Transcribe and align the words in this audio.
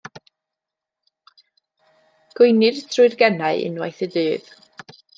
Gweinir 2.41 2.81
trwy'r 2.91 3.21
genau 3.23 3.63
unwaith 3.71 4.05
y 4.09 4.13
dydd. 4.19 4.55